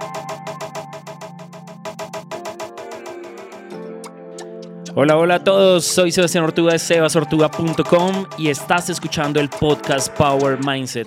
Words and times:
Thank 0.00 0.48
you. 0.48 0.59
Hola, 4.96 5.16
hola 5.16 5.36
a 5.36 5.44
todos, 5.44 5.84
soy 5.84 6.10
Sebastián 6.10 6.42
Ortuga 6.42 6.72
de 6.72 6.80
sebasortuga.com 6.80 8.26
y 8.38 8.48
estás 8.48 8.90
escuchando 8.90 9.38
el 9.38 9.48
podcast 9.48 10.12
Power 10.16 10.58
Mindset, 10.66 11.06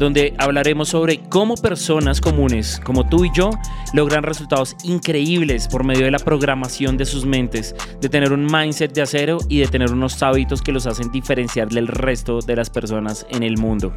donde 0.00 0.34
hablaremos 0.36 0.88
sobre 0.88 1.20
cómo 1.28 1.54
personas 1.54 2.20
comunes 2.20 2.80
como 2.84 3.08
tú 3.08 3.24
y 3.24 3.30
yo 3.32 3.50
logran 3.94 4.24
resultados 4.24 4.74
increíbles 4.82 5.68
por 5.68 5.84
medio 5.84 6.06
de 6.06 6.10
la 6.10 6.18
programación 6.18 6.96
de 6.96 7.04
sus 7.04 7.24
mentes, 7.24 7.76
de 8.00 8.08
tener 8.08 8.32
un 8.32 8.46
mindset 8.46 8.92
de 8.92 9.02
acero 9.02 9.38
y 9.48 9.60
de 9.60 9.68
tener 9.68 9.92
unos 9.92 10.20
hábitos 10.24 10.60
que 10.60 10.72
los 10.72 10.86
hacen 10.88 11.12
diferenciar 11.12 11.68
del 11.68 11.86
resto 11.86 12.40
de 12.40 12.56
las 12.56 12.68
personas 12.68 13.24
en 13.30 13.44
el 13.44 13.58
mundo. 13.58 13.94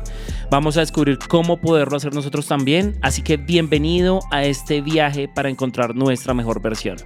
Vamos 0.51 0.77
a 0.77 0.81
descubrir 0.81 1.17
cómo 1.17 1.59
poderlo 1.59 1.97
hacer 1.97 2.13
nosotros 2.13 2.45
también, 2.45 2.99
así 3.01 3.23
que 3.23 3.37
bienvenido 3.37 4.19
a 4.29 4.43
este 4.43 4.81
viaje 4.81 5.27
para 5.27 5.49
encontrar 5.49 5.95
nuestra 5.95 6.35
mejor 6.35 6.61
versión. 6.61 6.97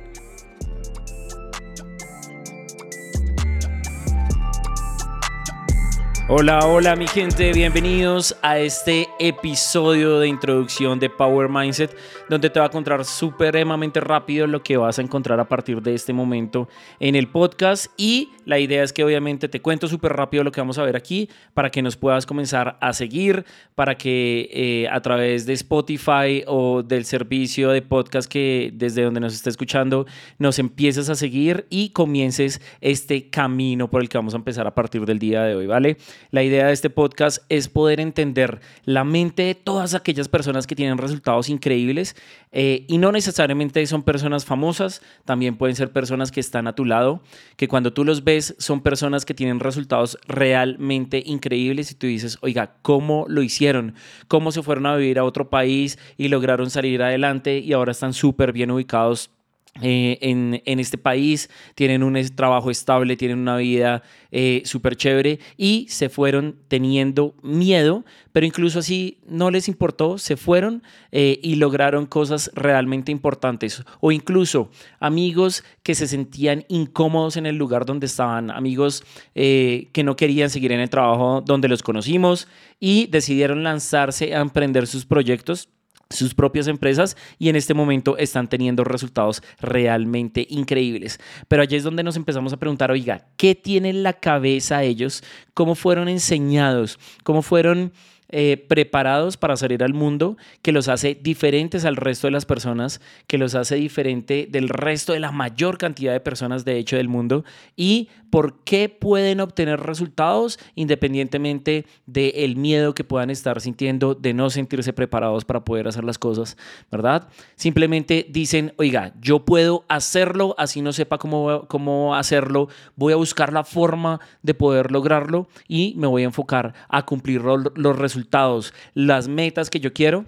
Hola, 6.30 6.59
hola 6.67 6.98
mi 6.98 7.08
gente, 7.08 7.54
bienvenidos 7.54 8.35
a 8.41 8.59
este 8.59 9.08
episodio 9.18 10.20
de 10.20 10.27
introducción 10.27 10.99
de 10.99 11.09
Power 11.09 11.48
Mindset, 11.48 11.95
donde 12.27 12.49
te 12.49 12.59
va 12.59 12.66
a 12.66 12.70
contar 12.70 13.05
supremamente 13.05 14.02
rápido 14.02 14.45
lo 14.45 14.62
que 14.62 14.76
vas 14.76 14.99
a 14.99 15.02
encontrar 15.02 15.40
a 15.40 15.48
partir 15.48 15.82
de 15.82 15.94
este 15.94 16.12
momento 16.12 16.68
en 16.99 17.16
el 17.16 17.30
podcast 17.30 17.85
y 17.95 18.32
la 18.44 18.59
idea 18.59 18.84
es 18.84 18.91
que 18.91 19.05
obviamente 19.05 19.48
te 19.48 19.62
cuento 19.62 19.88
súper 19.88 20.12
rápido 20.12 20.44
lo 20.44 20.52
que 20.52 20.59
vamos 20.59 20.77
a 20.77 20.84
ver 20.84 20.98
aquí 20.98 21.30
para 21.54 21.70
que 21.70 21.82
nos 21.82 21.95
puedas 21.95 22.26
comenzar 22.26 22.77
a 22.82 22.91
seguir, 22.91 23.46
para 23.76 23.96
que 23.96 24.49
eh, 24.52 24.90
a 24.91 24.99
través 25.02 25.46
de 25.46 25.54
Spotify 25.54 26.44
o 26.46 26.84
del 26.84 27.05
servicio 27.05 27.70
de 27.70 27.82
podcast 27.82 28.29
que 28.29 28.71
desde 28.73 29.01
donde 29.01 29.21
nos 29.21 29.34
esté 29.34 29.49
escuchando 29.49 30.05
nos 30.40 30.60
empieces 30.60 31.07
a 31.07 31.16
seguir 31.16 31.68
y 31.70 31.91
comiences 31.91 32.62
este 32.82 33.29
camino 33.29 33.90
por 33.90 34.01
el 34.01 34.10
que 34.10 34.18
vamos 34.18 34.34
a 34.34 34.38
empezar 34.38 34.68
a 34.68 34.76
partir 34.76 35.05
del 35.05 35.20
día 35.20 35.44
de 35.44 35.55
hoy, 35.55 35.68
¿vale? 35.68 35.96
La 36.32 36.43
idea 36.43 36.68
de 36.68 36.73
este 36.73 36.90
podcast 36.90 37.43
es 37.49 37.70
poder 37.70 37.99
entender 37.99 38.60
la 38.84 39.04
mente 39.04 39.43
de 39.43 39.55
todas 39.55 39.93
aquellas 39.93 40.27
personas 40.27 40.68
que 40.68 40.76
tienen 40.76 40.98
resultados 40.98 41.49
increíbles 41.49 42.15
eh, 42.51 42.85
y 42.87 42.98
no 42.98 43.12
necesariamente 43.12 43.85
son 43.87 44.04
personas 44.04 44.45
famosas, 44.45 45.01
también 45.26 45.57
pueden 45.57 45.76
ser 45.76 45.91
personas 45.91 46.32
que 46.32 46.40
están 46.40 46.68
a 46.68 46.76
tu 46.76 46.85
lado, 46.85 47.21
que 47.55 47.68
cuando 47.68 47.93
tú 47.93 48.04
los 48.04 48.23
ves 48.23 48.55
son 48.57 48.82
personas 48.82 49.26
que 49.26 49.34
tienen 49.34 49.60
resultados 49.60 50.18
realmente 50.27 51.21
increíbles 51.26 51.91
y 51.91 51.95
tú 51.95 52.07
dices, 52.07 52.38
oiga, 52.41 52.76
¿cómo 52.82 53.26
lo 53.27 53.43
hicieron? 53.43 53.95
¿Cómo 54.27 54.51
se 54.51 54.63
fueron 54.63 54.85
a 54.85 54.95
vivir 54.95 55.20
a 55.20 55.23
otro 55.23 55.49
país 55.49 55.98
y 56.18 56.27
lograron 56.27 56.70
salir 56.70 57.01
adelante 57.01 57.60
y 57.60 57.73
ahora 57.73 57.91
están 57.91 58.13
súper 58.13 58.54
bien 58.54 58.71
ubicados 58.71 59.32
eh, 59.81 60.17
en, 60.21 60.61
en, 60.65 60.79
este 60.79 60.97
país, 60.97 61.49
tienen 61.75 62.03
un 62.03 62.17
trabajo 62.35 62.71
estable, 62.71 63.17
tienen 63.17 63.39
una 63.39 63.57
vida 63.57 64.03
eh, 64.31 64.61
súper 64.66 64.95
chévere 64.95 65.39
y 65.56 65.88
se 65.89 66.09
fueron 66.09 66.56
teniendo 66.67 67.35
miedo, 67.44 68.03
pero 68.31 68.45
incluso 68.45 68.79
así 68.79 69.19
no 69.28 69.51
les 69.51 69.67
importó, 69.67 70.17
se 70.17 70.38
fueron 70.38 70.83
eh, 71.11 71.39
y 71.44 71.55
lograron 71.55 72.05
cosas 72.05 72.51
realmente 72.55 73.11
importantes. 73.11 73.83
O 74.00 74.11
incluso 74.11 74.69
amigos 75.00 75.63
que 75.83 75.95
se 75.95 76.07
sentían 76.07 76.66
incómodos 76.67 77.38
en 77.38 77.45
el 77.45 77.55
lugar 77.55 77.85
donde 77.85 78.05
estaban, 78.05 78.51
amigos 78.51 79.03
que 79.33 80.03
no 80.03 80.16
querían 80.16 80.50
seguir 80.50 80.72
en 80.72 80.79
el 80.79 80.89
trabajo 80.89 81.41
donde 81.41 81.67
los 81.67 81.83
conocimos 81.83 82.47
y 82.79 83.07
decidieron 83.07 83.63
lanzarse 83.63 84.35
a 84.35 84.41
emprender 84.41 84.88
sus 84.88 85.05
proyectos 85.05 85.69
sus 86.09 86.34
propias 86.34 86.68
empresas 86.68 87.18
y 87.38 87.50
en 87.50 87.56
este 87.56 87.74
momento 87.74 88.18
están 88.18 88.47
teniendo 88.47 88.84
resultados 88.84 89.41
realmente 89.59 90.46
increíbles. 90.50 91.19
Pero 91.47 91.62
allí 91.62 91.75
es 91.75 91.84
donde 91.84 92.03
nos 92.03 92.16
empezamos 92.16 92.53
a 92.53 92.57
preguntar, 92.57 92.91
oiga, 92.91 93.28
¿qué 93.38 93.56
tienen 93.56 93.88
en 93.88 94.03
la 94.03 94.13
cabeza 94.13 94.84
ellos? 94.84 95.23
¿Cómo 95.53 95.75
fueron 95.75 96.09
enseñados? 96.09 97.00
¿Cómo 97.23 97.41
fueron 97.41 97.91
eh, 98.29 98.66
preparados 98.67 99.38
para 99.38 99.56
salir 99.56 99.85
al 99.85 99.94
mundo, 99.94 100.35
que 100.62 100.73
los 100.73 100.90
hace 100.90 101.16
diferentes 101.16 101.85
al 101.85 101.96
resto 101.96 102.28
de 102.28 102.31
las 102.31 102.46
personas, 102.46 103.00
que 103.25 103.38
los 103.38 103.56
hace 103.56 103.75
diferente 103.75 104.50
del 104.51 104.67
resto 104.67 105.13
de 105.13 105.22
la 105.22 105.31
mayor 105.31 105.78
cantidad 105.78 106.12
de 106.12 106.19
personas 106.19 106.66
de 106.66 106.78
hecho 106.78 106.97
del 106.97 107.07
mundo 107.07 107.46
y 107.78 108.09
por 108.29 108.63
qué 108.63 108.89
pueden 108.89 109.39
obtener 109.39 109.79
resultados 109.79 110.59
independientemente 110.75 111.85
del 112.05 112.55
miedo 112.55 112.93
que 112.93 113.03
puedan 113.03 113.29
estar 113.29 113.61
sintiendo 113.61 114.15
de 114.15 114.33
no 114.33 114.49
sentirse 114.49 114.93
preparados 114.93 115.45
para 115.45 115.63
poder 115.63 115.88
hacer 115.88 116.03
las 116.03 116.17
cosas, 116.17 116.57
¿verdad? 116.91 117.29
Simplemente 117.55 118.25
dicen, 118.29 118.73
oiga, 118.77 119.13
yo 119.21 119.45
puedo 119.45 119.85
hacerlo, 119.87 120.55
así 120.57 120.81
no 120.81 120.93
sepa 120.93 121.17
cómo, 121.17 121.67
cómo 121.67 122.16
hacerlo, 122.16 122.69
voy 122.95 123.13
a 123.13 123.17
buscar 123.17 123.53
la 123.53 123.63
forma 123.63 124.19
de 124.41 124.53
poder 124.53 124.91
lograrlo 124.91 125.47
y 125.67 125.93
me 125.97 126.07
voy 126.07 126.23
a 126.23 126.25
enfocar 126.25 126.73
a 126.89 127.05
cumplir 127.05 127.41
los 127.41 127.97
resultados, 127.97 128.73
las 128.93 129.27
metas 129.27 129.69
que 129.69 129.79
yo 129.79 129.93
quiero 129.93 130.25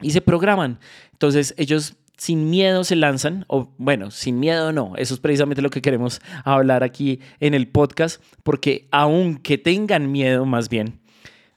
y 0.00 0.10
se 0.10 0.20
programan. 0.20 0.78
Entonces 1.12 1.54
ellos 1.58 1.94
sin 2.20 2.50
miedo 2.50 2.84
se 2.84 2.96
lanzan, 2.96 3.46
o 3.48 3.72
bueno, 3.78 4.10
sin 4.10 4.38
miedo 4.40 4.72
no, 4.72 4.92
eso 4.98 5.14
es 5.14 5.20
precisamente 5.20 5.62
lo 5.62 5.70
que 5.70 5.80
queremos 5.80 6.20
hablar 6.44 6.84
aquí 6.84 7.18
en 7.40 7.54
el 7.54 7.66
podcast, 7.66 8.22
porque 8.42 8.88
aunque 8.90 9.56
tengan 9.56 10.12
miedo 10.12 10.44
más 10.44 10.68
bien, 10.68 11.00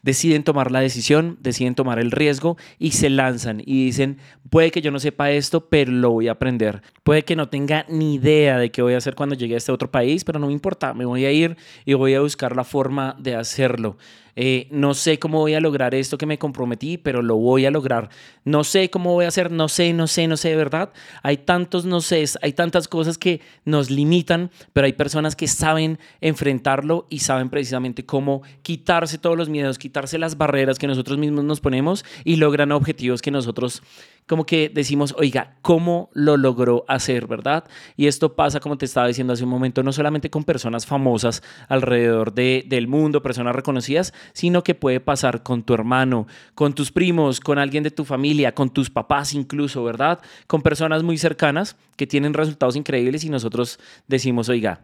deciden 0.03 0.43
tomar 0.43 0.71
la 0.71 0.79
decisión, 0.79 1.37
deciden 1.41 1.75
tomar 1.75 1.99
el 1.99 2.11
riesgo 2.11 2.55
y 2.79 2.91
se 2.91 3.09
lanzan 3.09 3.61
y 3.65 3.83
dicen, 3.83 4.19
puede 4.49 4.71
que 4.71 4.81
yo 4.81 4.89
no 4.89 4.99
sepa 4.99 5.31
esto, 5.31 5.67
pero 5.67 5.91
lo 5.91 6.11
voy 6.11 6.29
a 6.29 6.33
aprender. 6.33 6.81
Puede 7.03 7.23
que 7.23 7.35
no 7.35 7.49
tenga 7.49 7.85
ni 7.89 8.15
idea 8.15 8.57
de 8.57 8.71
qué 8.71 8.81
voy 8.81 8.93
a 8.93 8.99
hacer 8.99 9.15
cuando 9.15 9.35
llegue 9.35 9.55
a 9.55 9.57
este 9.57 9.73
otro 9.73 9.91
país, 9.91 10.23
pero 10.23 10.39
no 10.39 10.47
me 10.47 10.53
importa, 10.53 10.93
me 10.93 11.03
voy 11.03 11.25
a 11.25 11.31
ir 11.33 11.57
y 11.83 11.93
voy 11.93 12.13
a 12.13 12.21
buscar 12.21 12.55
la 12.55 12.63
forma 12.63 13.17
de 13.19 13.35
hacerlo. 13.35 13.97
Eh, 14.35 14.67
no 14.71 14.93
sé 14.93 15.19
cómo 15.19 15.39
voy 15.39 15.53
a 15.53 15.59
lograr 15.59 15.93
esto 15.93 16.17
que 16.17 16.25
me 16.25 16.39
comprometí, 16.39 16.97
pero 16.97 17.21
lo 17.21 17.35
voy 17.35 17.65
a 17.65 17.71
lograr. 17.71 18.09
No 18.43 18.63
sé 18.63 18.89
cómo 18.89 19.13
voy 19.13 19.25
a 19.25 19.27
hacer, 19.27 19.51
no 19.51 19.69
sé, 19.69 19.93
no 19.93 20.07
sé, 20.07 20.27
no 20.27 20.37
sé, 20.37 20.55
verdad. 20.55 20.91
Hay 21.21 21.37
tantos 21.37 21.85
no 21.85 22.01
sé, 22.01 22.23
hay 22.41 22.53
tantas 22.53 22.87
cosas 22.87 23.17
que 23.17 23.41
nos 23.65 23.89
limitan, 23.89 24.51
pero 24.73 24.85
hay 24.85 24.93
personas 24.93 25.35
que 25.35 25.47
saben 25.47 25.99
enfrentarlo 26.21 27.07
y 27.09 27.19
saben 27.19 27.49
precisamente 27.49 28.05
cómo 28.05 28.41
quitarse 28.61 29.17
todos 29.17 29.37
los 29.37 29.49
miedos, 29.49 29.77
quitarse 29.77 30.17
las 30.17 30.37
barreras 30.37 30.79
que 30.79 30.87
nosotros 30.87 31.17
mismos 31.17 31.43
nos 31.43 31.61
ponemos 31.61 32.05
y 32.23 32.37
logran 32.37 32.71
objetivos 32.71 33.21
que 33.21 33.31
nosotros 33.31 33.83
como 34.27 34.45
que 34.45 34.69
decimos, 34.73 35.13
oiga, 35.17 35.55
¿cómo 35.61 36.09
lo 36.13 36.37
logró 36.37 36.85
hacer, 36.87 37.27
verdad? 37.27 37.65
Y 37.97 38.07
esto 38.07 38.35
pasa, 38.35 38.59
como 38.59 38.77
te 38.77 38.85
estaba 38.85 39.07
diciendo 39.07 39.33
hace 39.33 39.43
un 39.43 39.49
momento, 39.49 39.83
no 39.83 39.91
solamente 39.91 40.29
con 40.29 40.43
personas 40.43 40.85
famosas 40.85 41.43
alrededor 41.67 42.33
de, 42.33 42.63
del 42.67 42.87
mundo, 42.87 43.21
personas 43.21 43.55
reconocidas, 43.55 44.13
sino 44.33 44.63
que 44.63 44.75
puede 44.75 44.99
pasar 44.99 45.43
con 45.43 45.63
tu 45.63 45.73
hermano, 45.73 46.27
con 46.55 46.73
tus 46.73 46.91
primos, 46.91 47.39
con 47.39 47.57
alguien 47.57 47.83
de 47.83 47.91
tu 47.91 48.05
familia, 48.05 48.53
con 48.53 48.69
tus 48.69 48.89
papás 48.89 49.33
incluso, 49.33 49.83
¿verdad? 49.83 50.19
Con 50.47 50.61
personas 50.61 51.03
muy 51.03 51.17
cercanas 51.17 51.75
que 51.95 52.07
tienen 52.07 52.33
resultados 52.33 52.75
increíbles 52.75 53.23
y 53.23 53.29
nosotros 53.29 53.79
decimos, 54.07 54.49
oiga, 54.49 54.81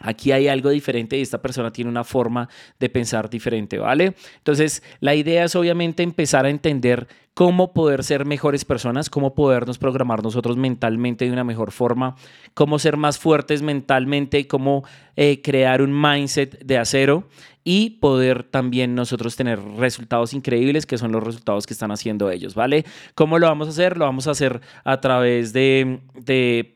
Aquí 0.00 0.32
hay 0.32 0.48
algo 0.48 0.70
diferente 0.70 1.16
y 1.16 1.22
esta 1.22 1.40
persona 1.40 1.72
tiene 1.72 1.88
una 1.88 2.02
forma 2.02 2.48
de 2.80 2.88
pensar 2.88 3.30
diferente, 3.30 3.78
¿vale? 3.78 4.14
Entonces, 4.38 4.82
la 4.98 5.14
idea 5.14 5.44
es 5.44 5.54
obviamente 5.54 6.02
empezar 6.02 6.46
a 6.46 6.50
entender 6.50 7.06
cómo 7.34 7.72
poder 7.72 8.02
ser 8.02 8.24
mejores 8.24 8.64
personas, 8.64 9.10
cómo 9.10 9.34
podernos 9.34 9.78
programar 9.78 10.22
nosotros 10.22 10.56
mentalmente 10.56 11.24
de 11.24 11.32
una 11.32 11.44
mejor 11.44 11.72
forma, 11.72 12.16
cómo 12.54 12.78
ser 12.78 12.96
más 12.96 13.18
fuertes 13.18 13.62
mentalmente, 13.62 14.46
cómo 14.46 14.84
eh, 15.16 15.42
crear 15.42 15.82
un 15.82 16.00
mindset 16.00 16.64
de 16.64 16.78
acero 16.78 17.28
y 17.64 17.90
poder 17.90 18.44
también 18.44 18.94
nosotros 18.94 19.36
tener 19.36 19.58
resultados 19.60 20.34
increíbles 20.34 20.86
que 20.86 20.98
son 20.98 21.12
los 21.12 21.24
resultados 21.24 21.66
que 21.66 21.72
están 21.72 21.90
haciendo 21.90 22.30
ellos, 22.30 22.54
¿vale? 22.54 22.84
¿Cómo 23.14 23.38
lo 23.38 23.46
vamos 23.46 23.68
a 23.68 23.70
hacer? 23.70 23.96
Lo 23.96 24.04
vamos 24.04 24.28
a 24.28 24.32
hacer 24.32 24.60
a 24.84 25.00
través 25.00 25.52
de, 25.52 26.00
de 26.14 26.74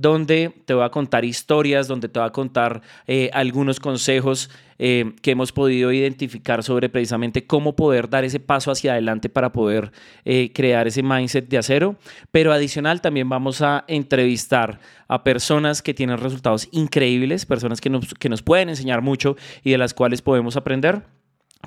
donde 0.00 0.54
te 0.64 0.74
voy 0.74 0.84
a 0.84 0.90
contar 0.90 1.24
historias, 1.24 1.88
donde 1.88 2.08
te 2.08 2.20
voy 2.20 2.28
a 2.28 2.32
contar 2.32 2.82
eh, 3.08 3.30
algunos 3.32 3.80
consejos 3.80 4.48
eh, 4.78 5.12
que 5.22 5.32
hemos 5.32 5.50
podido 5.50 5.90
identificar 5.90 6.62
sobre 6.62 6.88
precisamente 6.88 7.48
cómo 7.48 7.74
poder 7.74 8.08
dar 8.08 8.24
ese 8.24 8.38
paso 8.38 8.70
hacia 8.70 8.92
adelante 8.92 9.28
para 9.28 9.50
poder 9.50 9.90
eh, 10.24 10.52
crear 10.54 10.86
ese 10.86 11.02
mindset 11.02 11.48
de 11.48 11.58
acero. 11.58 11.96
Pero 12.30 12.52
adicional 12.52 13.00
también 13.00 13.28
vamos 13.28 13.60
a 13.60 13.84
entrevistar 13.88 14.78
a 15.08 15.24
personas 15.24 15.82
que 15.82 15.94
tienen 15.94 16.18
resultados 16.18 16.68
increíbles, 16.70 17.44
personas 17.44 17.80
que 17.80 17.90
nos, 17.90 18.14
que 18.14 18.28
nos 18.28 18.42
pueden 18.42 18.68
enseñar 18.68 19.02
mucho 19.02 19.36
y 19.64 19.72
de 19.72 19.78
las 19.78 19.94
cuales 19.94 20.22
podemos 20.22 20.56
aprender 20.56 21.02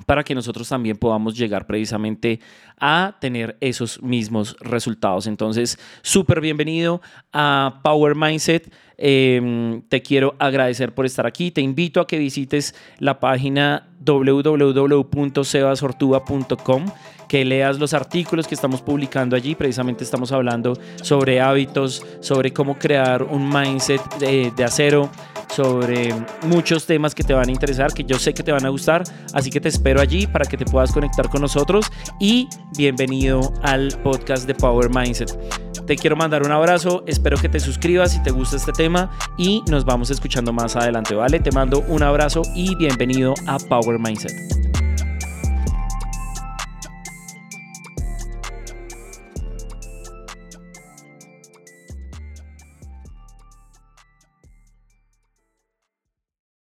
para 0.06 0.24
que 0.24 0.34
nosotros 0.34 0.66
también 0.68 0.96
podamos 0.96 1.36
llegar 1.36 1.66
precisamente 1.66 2.40
a 2.78 3.16
tener 3.20 3.58
esos 3.60 4.02
mismos 4.02 4.56
resultados. 4.60 5.26
Entonces, 5.26 5.78
súper 6.02 6.40
bienvenido 6.40 7.02
a 7.32 7.80
Power 7.82 8.14
Mindset. 8.14 8.72
Em, 8.96 9.82
te 9.82 10.00
quiero 10.02 10.34
agradecer 10.38 10.94
por 10.94 11.04
estar 11.06 11.26
aquí. 11.26 11.50
Te 11.50 11.60
invito 11.60 12.00
a 12.00 12.06
que 12.06 12.18
visites 12.18 12.76
la 12.98 13.18
página 13.20 13.88
www.sebasortuba.com 14.00 16.86
que 17.28 17.44
leas 17.46 17.78
los 17.78 17.94
artículos 17.94 18.46
que 18.46 18.54
estamos 18.54 18.82
publicando 18.82 19.34
allí. 19.34 19.54
Precisamente 19.54 20.04
estamos 20.04 20.32
hablando 20.32 20.78
sobre 21.00 21.40
hábitos, 21.40 22.04
sobre 22.20 22.52
cómo 22.52 22.78
crear 22.78 23.22
un 23.22 23.48
mindset 23.48 24.02
de, 24.18 24.52
de 24.54 24.64
acero, 24.64 25.10
sobre 25.54 26.14
muchos 26.46 26.86
temas 26.86 27.14
que 27.14 27.22
te 27.22 27.34
van 27.34 27.48
a 27.48 27.52
interesar, 27.52 27.92
que 27.92 28.04
yo 28.04 28.18
sé 28.18 28.32
que 28.34 28.42
te 28.42 28.52
van 28.52 28.64
a 28.64 28.70
gustar. 28.70 29.02
Así 29.34 29.50
que 29.50 29.60
te 29.60 29.68
espero 29.68 30.00
allí 30.00 30.26
para 30.26 30.46
que 30.46 30.56
te 30.56 30.64
puedas 30.64 30.92
conectar 30.92 31.28
con 31.28 31.42
nosotros 31.42 31.86
y 32.18 32.48
bienvenido 32.76 33.52
al 33.62 33.88
podcast 34.02 34.46
de 34.46 34.54
Power 34.54 34.90
Mindset. 34.90 35.38
Te 35.86 35.96
quiero 35.96 36.16
mandar 36.16 36.42
un 36.44 36.52
abrazo, 36.52 37.02
espero 37.06 37.36
que 37.36 37.48
te 37.48 37.60
suscribas 37.60 38.12
si 38.12 38.22
te 38.22 38.30
gusta 38.30 38.56
este 38.56 38.72
tema 38.72 39.10
y 39.36 39.62
nos 39.68 39.84
vamos 39.84 40.10
escuchando 40.10 40.52
más 40.52 40.76
adelante, 40.76 41.14
¿vale? 41.14 41.40
Te 41.40 41.50
mando 41.50 41.80
un 41.88 42.02
abrazo 42.02 42.42
y 42.54 42.74
bienvenido 42.76 43.34
a 43.46 43.58
Power 43.58 43.98
Mindset. 43.98 44.61